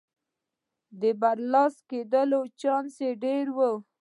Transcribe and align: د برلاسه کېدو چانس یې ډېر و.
د 1.01 1.03
برلاسه 1.21 1.79
کېدو 1.89 2.39
چانس 2.61 2.95
یې 3.05 3.11
ډېر 3.23 3.45
و. 3.55 3.59